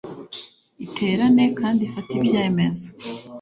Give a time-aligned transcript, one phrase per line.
[0.85, 2.87] Iterane kandi ifate ibyemezo